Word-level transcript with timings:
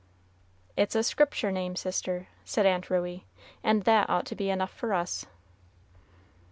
"It's 0.75 0.95
a 0.95 1.03
Scriptur' 1.03 1.53
name, 1.53 1.75
sister," 1.75 2.27
said 2.43 2.65
Aunt 2.65 2.89
Ruey, 2.89 3.27
"and 3.63 3.83
that 3.83 4.09
ought 4.09 4.25
to 4.25 4.35
be 4.35 4.49
enough 4.49 4.71
for 4.73 4.95
us." 4.95 5.27